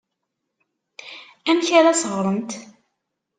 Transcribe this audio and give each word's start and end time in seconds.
Amek 1.49 1.69
ara 1.77 1.91
as-ɣrent? 1.93 2.51